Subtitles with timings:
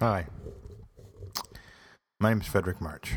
[0.00, 0.26] Hi.
[2.20, 3.16] My name is Frederick March.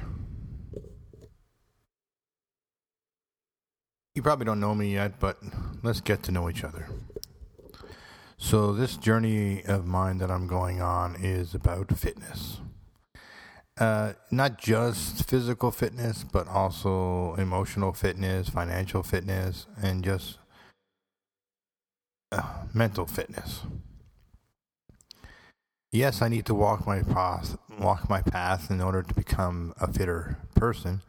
[4.15, 5.37] You probably don't know me yet, but
[5.83, 6.87] let's get to know each other.
[8.35, 12.61] So, this journey of mine that I'm going on is about fitness.
[13.79, 20.39] Uh, not just physical fitness, but also emotional fitness, financial fitness, and just
[22.31, 23.61] uh, mental fitness.
[25.93, 29.91] Yes, I need to walk my path, walk my path in order to become a
[29.91, 31.01] fitter person,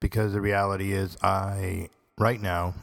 [0.00, 2.74] because the reality is, I right now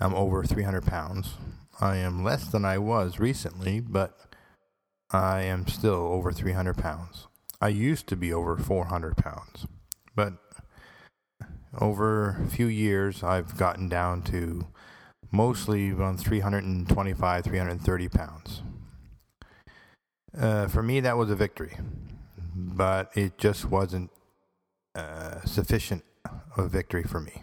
[0.00, 1.34] I'm over 300 pounds.
[1.80, 4.16] I am less than I was recently, but
[5.10, 7.26] I am still over 300 pounds.
[7.60, 9.66] I used to be over 400 pounds,
[10.14, 10.34] but
[11.80, 14.68] over a few years, I've gotten down to
[15.32, 18.62] mostly around 325, 330 pounds.
[20.38, 21.76] Uh, for me, that was a victory,
[22.54, 24.10] but it just wasn't
[24.94, 26.04] uh, sufficient
[26.56, 27.42] a victory for me.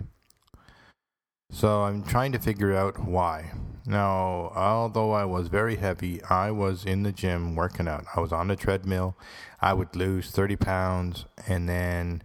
[1.52, 3.52] So I'm trying to figure out why.
[3.86, 8.06] Now, although I was very heavy, I was in the gym working out.
[8.16, 9.18] I was on the treadmill.
[9.60, 12.22] I would lose 30 pounds and then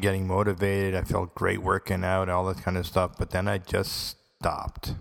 [0.00, 0.96] getting motivated.
[0.96, 3.12] I felt great working out, all that kind of stuff.
[3.18, 4.94] But then I just stopped.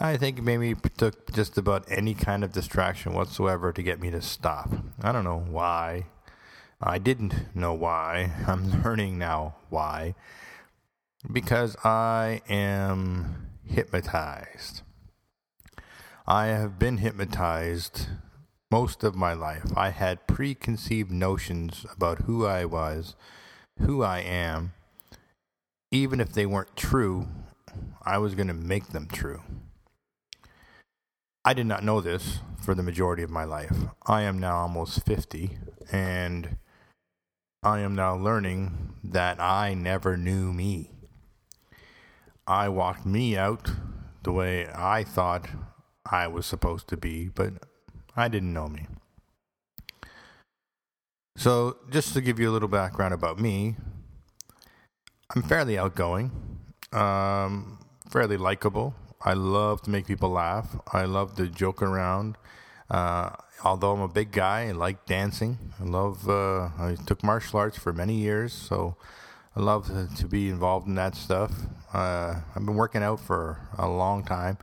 [0.00, 4.22] I think maybe took just about any kind of distraction whatsoever to get me to
[4.22, 4.70] stop.
[5.02, 6.06] I don't know why.
[6.80, 8.30] I didn't know why.
[8.46, 10.14] I'm learning now why.
[11.30, 14.82] Because I am hypnotized.
[16.28, 18.06] I have been hypnotized
[18.70, 19.64] most of my life.
[19.76, 23.16] I had preconceived notions about who I was,
[23.80, 24.74] who I am.
[25.90, 27.26] Even if they weren't true,
[28.02, 29.42] I was going to make them true.
[31.44, 33.76] I did not know this for the majority of my life.
[34.06, 35.58] I am now almost 50,
[35.90, 36.58] and
[37.62, 40.90] I am now learning that I never knew me.
[42.46, 43.70] I walked me out
[44.22, 45.48] the way I thought
[46.10, 47.54] I was supposed to be, but
[48.16, 48.86] I didn't know me.
[51.36, 53.76] So, just to give you a little background about me,
[55.34, 56.32] I'm fairly outgoing,
[56.92, 57.78] um,
[58.10, 58.94] fairly likable.
[59.22, 60.76] I love to make people laugh.
[60.92, 62.36] I love to joke around.
[62.90, 63.30] Uh,
[63.64, 65.58] although I'm a big guy, I like dancing.
[65.80, 66.28] I love.
[66.28, 68.96] Uh, I took martial arts for many years, so
[69.56, 71.52] I love to, to be involved in that stuff.
[71.92, 74.58] Uh, I've been working out for a long time.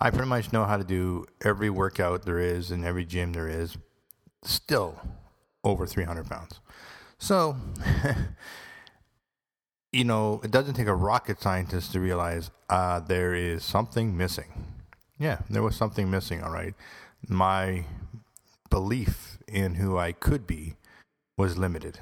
[0.00, 3.48] I pretty much know how to do every workout there is in every gym there
[3.48, 3.76] is.
[4.42, 5.00] Still
[5.64, 6.60] over 300 pounds.
[7.18, 7.56] So,
[9.92, 14.66] you know, it doesn't take a rocket scientist to realize uh, there is something missing.
[15.18, 16.74] Yeah, there was something missing, all right.
[17.28, 17.84] My
[18.70, 20.76] belief in who I could be
[21.36, 21.98] was limited.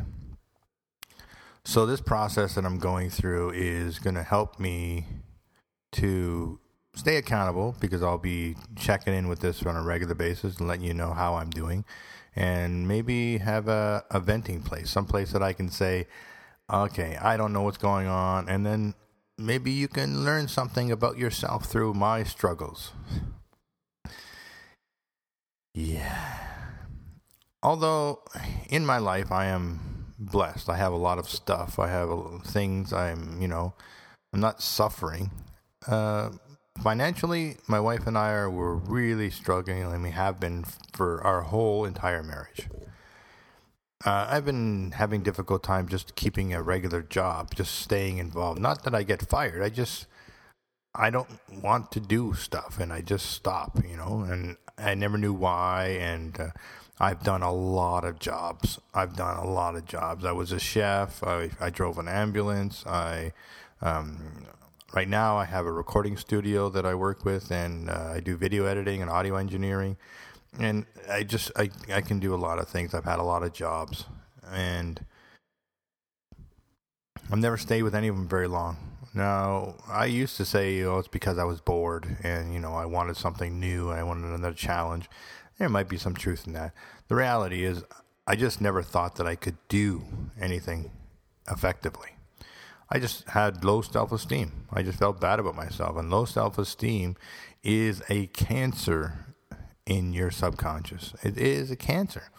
[1.64, 5.06] So this process that I'm going through is going to help me
[5.92, 6.60] to
[6.94, 10.84] stay accountable because I'll be checking in with this on a regular basis and letting
[10.84, 11.84] you know how I'm doing
[12.34, 16.06] and maybe have a, a venting place, some place that I can say,
[16.72, 18.48] okay, I don't know what's going on.
[18.48, 18.94] And then
[19.38, 22.92] maybe you can learn something about yourself through my struggles.
[25.74, 26.38] Yeah.
[27.62, 28.22] Although
[28.68, 29.86] in my life I am
[30.18, 30.68] blessed.
[30.68, 31.78] I have a lot of stuff.
[31.78, 32.10] I have
[32.44, 32.92] things.
[32.92, 33.74] I'm, you know,
[34.32, 35.30] I'm not suffering.
[35.86, 36.30] Uh,
[36.82, 41.42] financially, my wife and I are we're really struggling, and we have been for our
[41.42, 42.68] whole entire marriage.
[44.04, 48.60] Uh, I've been having difficult time just keeping a regular job, just staying involved.
[48.60, 49.62] Not that I get fired.
[49.62, 50.06] I just
[50.94, 51.28] I don't
[51.62, 53.78] want to do stuff, and I just stop.
[53.88, 56.38] You know, and I never knew why, and.
[56.38, 56.48] Uh,
[56.98, 58.78] I've done a lot of jobs.
[58.94, 60.24] I've done a lot of jobs.
[60.24, 61.22] I was a chef.
[61.22, 62.86] I, I drove an ambulance.
[62.86, 63.32] I
[63.82, 64.46] um,
[64.94, 68.36] right now I have a recording studio that I work with, and uh, I do
[68.36, 69.98] video editing and audio engineering.
[70.58, 72.94] And I just I I can do a lot of things.
[72.94, 74.04] I've had a lot of jobs,
[74.50, 75.04] and
[77.30, 78.76] I've never stayed with any of them very long.
[79.12, 82.86] Now I used to say, oh, it's because I was bored, and you know I
[82.86, 83.90] wanted something new.
[83.90, 85.08] I wanted another challenge.
[85.58, 86.72] There might be some truth in that.
[87.08, 87.82] The reality is,
[88.26, 90.04] I just never thought that I could do
[90.40, 90.90] anything
[91.50, 92.10] effectively.
[92.90, 94.66] I just had low self esteem.
[94.72, 95.96] I just felt bad about myself.
[95.96, 97.16] And low self esteem
[97.62, 99.26] is a cancer
[99.86, 101.14] in your subconscious.
[101.22, 102.30] It is a cancer.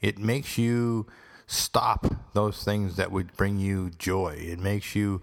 [0.00, 1.06] It makes you
[1.46, 4.36] stop those things that would bring you joy.
[4.38, 5.22] It makes you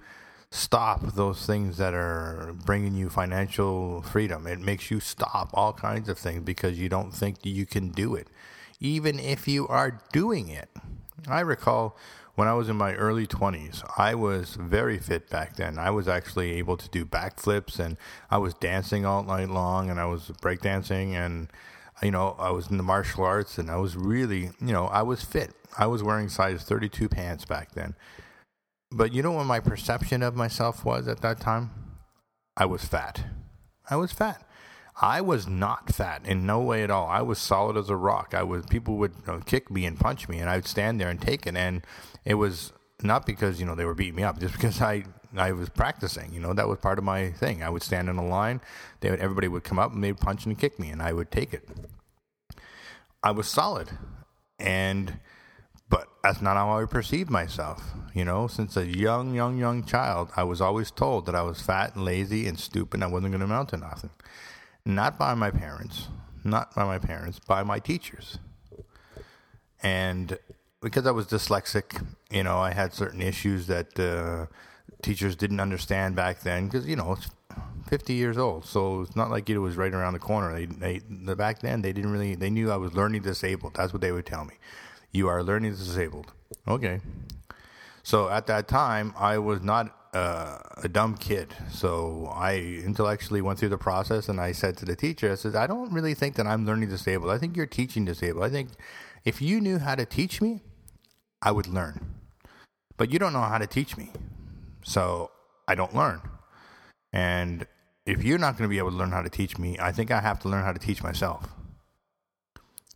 [0.51, 4.47] stop those things that are bringing you financial freedom.
[4.47, 8.15] It makes you stop all kinds of things because you don't think you can do
[8.15, 8.27] it,
[8.79, 10.69] even if you are doing it.
[11.27, 11.97] I recall
[12.35, 15.79] when I was in my early 20s, I was very fit back then.
[15.79, 17.97] I was actually able to do backflips and
[18.29, 21.49] I was dancing all night long and I was breakdancing and
[22.03, 25.01] you know, I was in the martial arts and I was really, you know, I
[25.01, 25.53] was fit.
[25.77, 27.95] I was wearing size 32 pants back then.
[28.91, 31.71] But you know what my perception of myself was at that time?
[32.57, 33.23] I was fat.
[33.89, 34.45] I was fat.
[35.01, 37.07] I was not fat in no way at all.
[37.07, 38.33] I was solid as a rock.
[38.33, 41.01] I was people would you know, kick me and punch me, and I would stand
[41.01, 41.55] there and take it.
[41.57, 41.85] And
[42.23, 42.71] it was
[43.03, 45.03] not because you know they were beating me up, just because I
[45.35, 46.33] I was practicing.
[46.33, 47.61] You know that was part of my thing.
[47.61, 48.61] I would stand in a line.
[49.01, 51.29] They would, everybody would come up and they'd punch and kick me, and I would
[51.29, 51.67] take it.
[53.21, 53.89] I was solid,
[54.57, 55.19] and
[55.89, 57.83] but that's not how I perceived myself.
[58.13, 61.61] You know, since a young, young, young child, I was always told that I was
[61.61, 62.93] fat and lazy and stupid.
[62.93, 64.11] and I wasn't going to amount to nothing
[64.85, 66.07] not by my parents,
[66.43, 68.37] not by my parents, by my teachers.
[69.81, 70.37] And
[70.81, 74.45] because I was dyslexic, you know, I had certain issues that uh,
[75.01, 77.29] teachers didn't understand back then because, you know, it's
[77.87, 78.65] 50 years old.
[78.65, 80.53] So it's not like it was right around the corner.
[80.53, 83.73] They, they, the, back then, they didn't really, they knew I was learning disabled.
[83.75, 84.55] That's what they would tell me.
[85.11, 86.31] You are learning disabled.
[86.67, 86.99] Okay.
[88.03, 91.53] So at that time, I was not uh, a dumb kid.
[91.69, 95.55] So I intellectually went through the process and I said to the teacher, I said,
[95.55, 97.31] I don't really think that I'm learning disabled.
[97.31, 98.45] I think you're teaching disabled.
[98.45, 98.69] I think
[99.25, 100.61] if you knew how to teach me,
[101.41, 102.15] I would learn.
[102.95, 104.11] But you don't know how to teach me.
[104.83, 105.31] So
[105.67, 106.21] I don't learn.
[107.11, 107.67] And
[108.05, 110.11] if you're not going to be able to learn how to teach me, I think
[110.11, 111.49] I have to learn how to teach myself.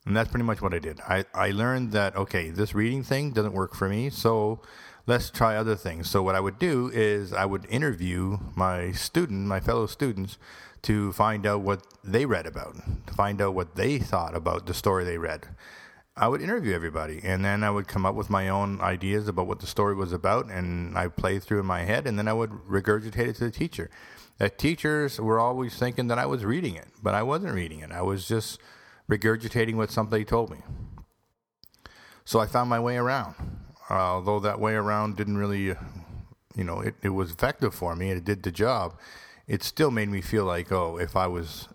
[0.05, 1.01] And that's pretty much what I did.
[1.01, 4.09] I, I learned that, okay, this reading thing doesn't work for me.
[4.09, 4.61] So
[5.09, 6.07] let's try other things.
[6.07, 10.37] So what I would do is I would interview my student, my fellow students,
[10.83, 12.75] to find out what they read about,
[13.07, 15.47] to find out what they thought about the story they read.
[16.15, 19.47] I would interview everybody, and then I would come up with my own ideas about
[19.47, 22.33] what the story was about, and I played through in my head, and then I
[22.33, 23.89] would regurgitate it to the teacher.
[24.37, 27.91] The teachers were always thinking that I was reading it, but I wasn't reading it.
[27.91, 28.59] I was just
[29.09, 30.59] regurgitating what somebody told me.
[32.25, 33.33] So I found my way around
[33.89, 35.75] Uh, although that way around didn't really,
[36.55, 38.97] you know, it, it was effective for me and it did the job,
[39.47, 41.67] it still made me feel like, oh, if I was,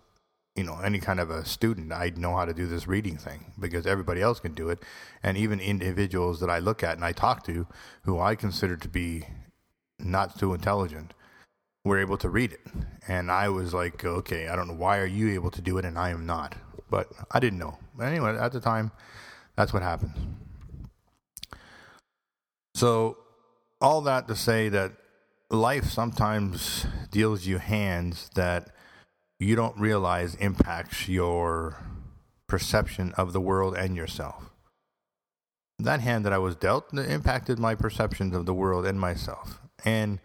[0.55, 3.51] you know, any kind of a student, I'd know how to do this reading thing
[3.59, 4.79] because everybody else can do it.
[5.21, 7.67] And even individuals that I look at and I talk to
[8.03, 9.25] who I consider to be
[9.99, 11.13] not too intelligent
[11.83, 12.61] were able to read it.
[13.07, 15.85] And I was like, okay, I don't know why are you able to do it
[15.85, 16.55] and I am not.
[16.89, 17.77] But I didn't know.
[17.97, 18.91] But anyway, at the time,
[19.57, 20.13] that's what happened.
[22.75, 23.15] So,
[23.79, 24.91] all that to say that
[25.49, 28.67] life sometimes deals you hands that
[29.39, 31.77] you don't realize impacts your
[32.47, 34.49] perception of the world and yourself.
[35.79, 39.61] That hand that I was dealt impacted my perceptions of the world and myself.
[39.85, 40.19] And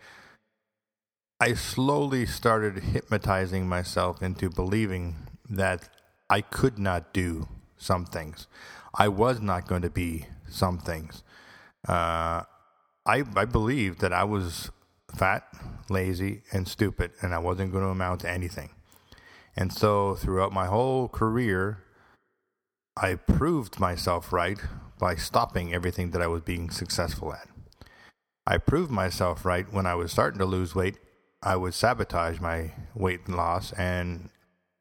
[1.39, 5.15] I slowly started hypnotizing myself into believing
[5.49, 5.89] that
[6.29, 7.47] I could not do
[7.77, 8.49] some things.
[8.93, 11.23] I was not going to be some things
[11.89, 12.43] uh,
[13.07, 14.71] I I believed that I was
[15.15, 15.45] fat,
[15.89, 18.71] lazy, and stupid, and I wasn't going to amount to anything.
[19.57, 21.85] And so throughout my whole career,
[22.97, 24.59] I proved myself right
[24.99, 27.49] by stopping everything that I was being successful at.
[28.47, 30.99] I proved myself right when I was starting to lose weight.
[31.43, 34.31] I would sabotage my weight loss, and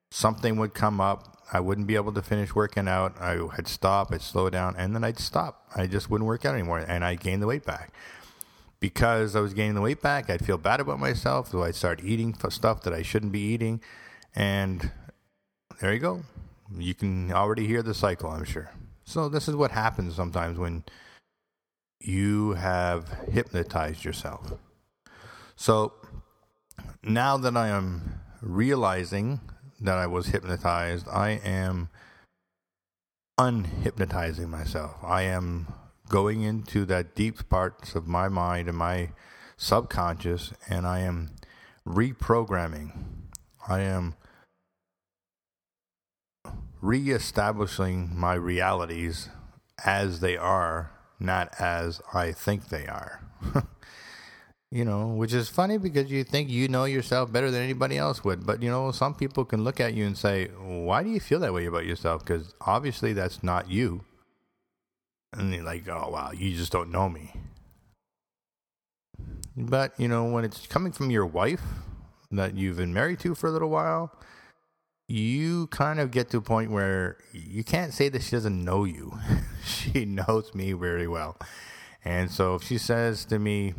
[0.10, 3.20] something would come up I wouldn't be able to finish working out.
[3.20, 5.66] I would stop, I'd slow down, and then I'd stop.
[5.76, 7.92] I just wouldn't work out anymore, and I gained the weight back.
[8.80, 12.02] Because I was gaining the weight back, I'd feel bad about myself, so I'd start
[12.04, 13.82] eating stuff that I shouldn't be eating,
[14.36, 14.92] and
[15.82, 16.22] there you go.
[16.78, 18.72] You can already hear the cycle, I'm sure.
[19.04, 20.84] So this is what happens sometimes when
[22.00, 24.54] you have hypnotized yourself.
[25.56, 25.94] So
[27.04, 29.42] now that I am realizing
[29.82, 31.08] that I was hypnotized.
[31.08, 31.90] I am
[33.40, 34.96] unhypnotizing myself.
[35.04, 35.68] I am
[36.10, 39.12] going into that deep parts of my mind and my
[39.56, 41.32] subconscious and I am
[41.88, 42.92] reprogramming.
[43.68, 44.16] I am
[46.82, 49.30] reestablishing my realities
[49.86, 53.22] as they are, not as I think they are.
[54.72, 58.24] you know, which is funny because you think you know yourself better than anybody else
[58.24, 58.46] would.
[58.46, 61.40] But, you know, some people can look at you and say, why do you feel
[61.40, 62.24] that way about yourself?
[62.24, 64.04] Because obviously that's not you.
[65.34, 67.34] And they're like, oh, wow, you just don't know me.
[69.58, 71.64] But, you know, when it's coming from your wife
[72.32, 74.12] that you've been married to for a little while,
[75.08, 78.84] you kind of get to a point where you can't say that she doesn't know
[78.84, 79.18] you.
[79.66, 81.38] she knows me very well.
[82.06, 83.74] And so if she says to me,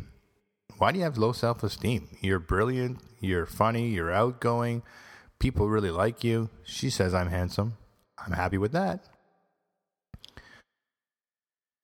[0.81, 2.07] Why do you have low self esteem?
[2.21, 4.81] You're brilliant, you're funny, you're outgoing,
[5.37, 6.49] people really like you.
[6.63, 7.77] She says I'm handsome.
[8.17, 9.05] I'm happy with that.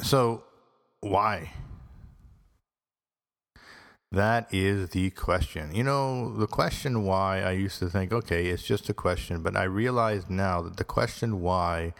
[0.01, 0.45] So,
[1.01, 1.51] why?
[4.11, 5.75] That is the question.
[5.75, 9.55] You know, the question why, I used to think, okay, it's just a question, but
[9.55, 11.93] I realize now that the question why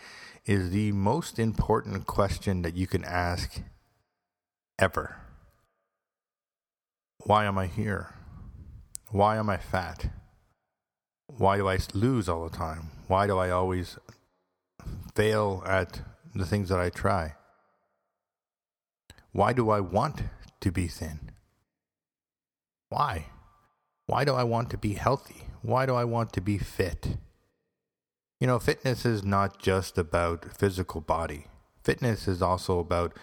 [0.48, 3.62] is the most important question that you can ask
[4.80, 5.26] ever.
[7.24, 8.13] Why am I here?
[9.09, 10.09] Why am I fat?
[11.27, 12.91] Why do I lose all the time?
[13.07, 13.97] Why do I always
[15.15, 16.01] fail at
[16.33, 17.36] the things that I try?
[19.31, 20.21] Why do I want
[20.62, 21.31] to be thin?
[22.89, 23.27] Why?
[24.05, 25.47] Why do I want to be healthy?
[25.62, 27.17] Why do I want to be fit?
[28.39, 31.47] You know, fitness is not just about physical body.
[31.83, 33.17] Fitness is also about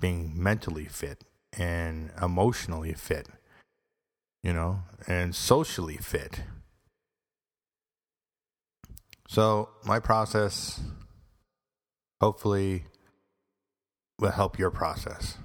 [0.00, 1.24] being mentally fit
[1.58, 3.28] and emotionally fit,
[4.42, 6.42] you know, and socially fit.
[9.28, 10.80] So, my process
[12.20, 12.84] hopefully
[14.18, 15.38] will help your process.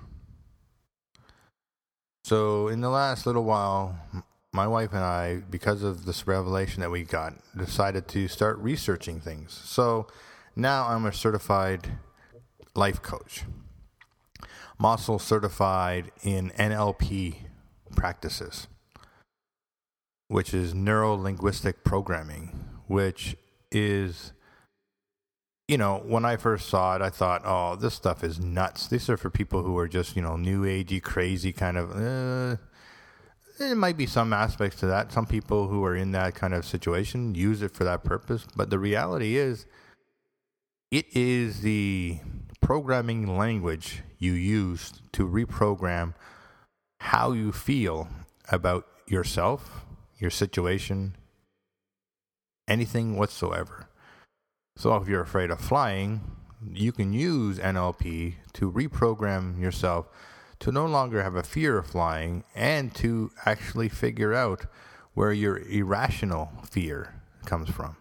[2.26, 3.98] So, in the last little while,
[4.52, 9.22] my wife and I, because of this revelation that we got, decided to start researching
[9.22, 9.54] things.
[9.54, 10.08] So,
[10.56, 11.88] now I'm a certified
[12.76, 13.44] life coach.
[14.80, 17.36] I'm certified in NLP
[17.96, 18.68] practices,
[20.28, 23.36] which is neuro linguistic programming, which
[23.72, 24.34] is
[25.68, 28.88] you know, when I first saw it, I thought, oh, this stuff is nuts.
[28.88, 31.92] These are for people who are just, you know, new agey, crazy kind of.
[31.92, 32.56] Uh,
[33.60, 35.12] there might be some aspects to that.
[35.12, 38.46] Some people who are in that kind of situation use it for that purpose.
[38.56, 39.66] But the reality is,
[40.90, 42.20] it is the
[42.68, 46.14] programming language you use to reprogram
[47.00, 48.10] how you feel
[48.52, 49.86] about yourself,
[50.20, 51.16] your situation,
[52.68, 53.88] anything whatsoever.
[54.76, 56.20] So if you're afraid of flying,
[56.70, 60.10] you can use NLP to reprogram yourself
[60.60, 64.66] to no longer have a fear of flying and to actually figure out
[65.14, 67.96] where your irrational fear comes from.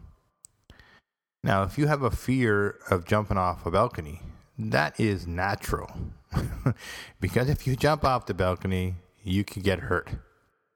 [1.45, 4.23] Now, if you have a fear of jumping off a balcony,
[4.59, 5.91] that is natural.
[7.21, 10.09] because if you jump off the balcony, you could get hurt.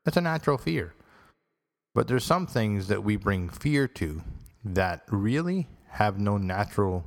[0.04, 0.94] That's a natural fear.
[1.94, 4.22] But there's some things that we bring fear to
[4.64, 7.04] that really have no natural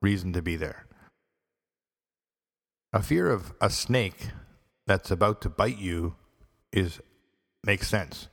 [0.00, 0.86] reason to be there.
[2.92, 4.28] A fear of a snake
[4.86, 6.14] that's about to bite you
[6.72, 7.00] is
[7.64, 8.28] makes sense.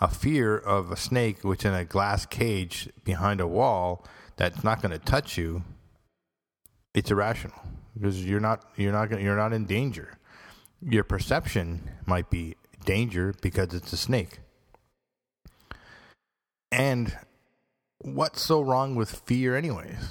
[0.00, 4.06] A fear of a snake which in a glass cage behind a wall
[4.36, 5.62] that's not going to touch you,
[6.94, 7.60] it's irrational
[7.94, 10.18] because you're not you're not you're not in danger.
[10.82, 14.40] Your perception might be danger because it's a snake.
[16.72, 17.16] And
[17.98, 20.10] what's so wrong with fear, anyways?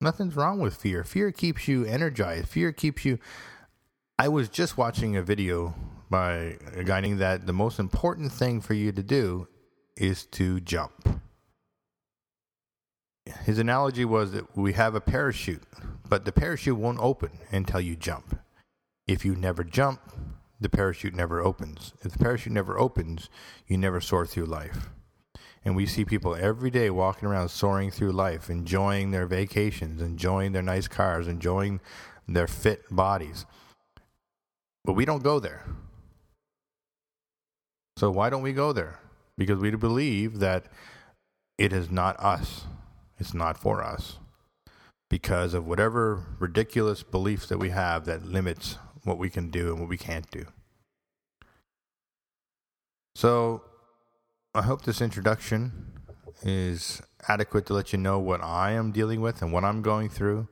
[0.00, 1.04] Nothing's wrong with fear.
[1.04, 2.48] Fear keeps you energized.
[2.48, 3.18] Fear keeps you.
[4.18, 5.74] I was just watching a video
[6.10, 9.48] by a guy saying that the most important thing for you to do
[9.96, 11.21] is to jump.
[13.44, 15.64] His analogy was that we have a parachute,
[16.08, 18.38] but the parachute won't open until you jump.
[19.08, 20.00] If you never jump,
[20.60, 21.92] the parachute never opens.
[22.02, 23.28] If the parachute never opens,
[23.66, 24.90] you never soar through life.
[25.64, 30.52] And we see people every day walking around soaring through life, enjoying their vacations, enjoying
[30.52, 31.80] their nice cars, enjoying
[32.28, 33.44] their fit bodies.
[34.84, 35.66] But we don't go there.
[37.96, 39.00] So why don't we go there?
[39.36, 40.66] Because we believe that
[41.58, 42.66] it is not us.
[43.22, 44.18] It's not for us.
[45.08, 49.78] Because of whatever ridiculous beliefs that we have that limits what we can do and
[49.78, 50.46] what we can't do.
[53.14, 53.62] So
[54.56, 55.92] I hope this introduction
[56.42, 60.08] is adequate to let you know what I am dealing with and what I'm going
[60.08, 60.48] through.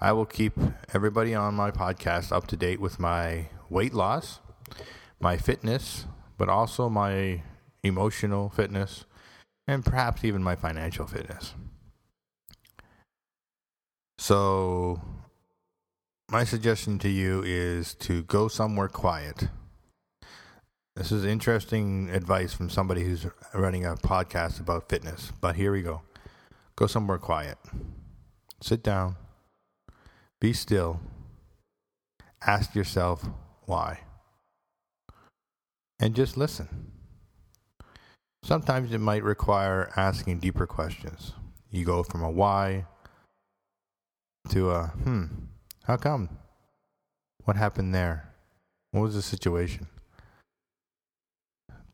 [0.00, 0.54] I will keep
[0.92, 4.40] everybody on my podcast up to date with my weight loss,
[5.20, 7.44] my fitness, but also my
[7.84, 9.04] emotional fitness,
[9.68, 11.54] and perhaps even my financial fitness.
[14.20, 15.00] So,
[16.30, 19.48] my suggestion to you is to go somewhere quiet
[21.00, 25.32] this is interesting advice from somebody who's running a podcast about fitness.
[25.40, 26.02] But here we go.
[26.76, 27.56] Go somewhere quiet.
[28.60, 29.16] Sit down.
[30.42, 31.00] Be still.
[32.46, 33.26] Ask yourself
[33.64, 34.00] why.
[35.98, 36.92] and just listen.
[38.42, 41.32] Sometimes it might require asking deeper questions.
[41.70, 42.84] You go from a why
[44.50, 45.24] to a hmm,
[45.84, 46.28] how come?
[47.44, 48.32] What happened there?
[48.90, 49.86] What was the situation?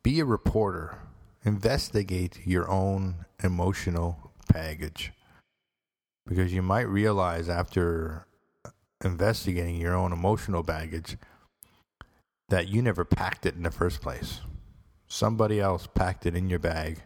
[0.03, 0.97] Be a reporter.
[1.43, 5.13] Investigate your own emotional baggage.
[6.27, 8.25] Because you might realize after
[9.03, 11.17] investigating your own emotional baggage
[12.49, 14.41] that you never packed it in the first place.
[15.07, 17.03] Somebody else packed it in your bag.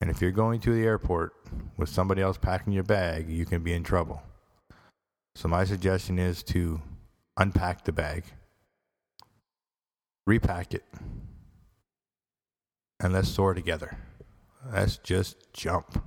[0.00, 1.34] And if you're going to the airport
[1.76, 4.22] with somebody else packing your bag, you can be in trouble.
[5.34, 6.82] So, my suggestion is to
[7.36, 8.24] unpack the bag,
[10.26, 10.84] repack it,
[13.00, 13.96] and let's soar together.
[14.72, 16.04] Let's just jump.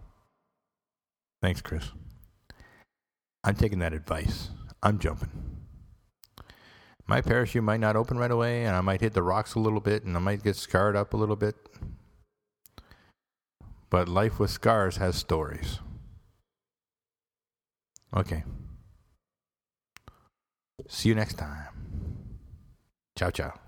[1.41, 1.91] Thanks, Chris.
[3.43, 4.49] I'm taking that advice.
[4.81, 5.31] I'm jumping.
[7.05, 9.81] My parachute might not open right away, and I might hit the rocks a little
[9.81, 11.55] bit, and I might get scarred up a little bit.
[13.89, 15.79] But life with scars has stories.
[18.15, 18.43] Okay.
[20.87, 21.67] See you next time.
[23.15, 23.62] Ciao, ciao.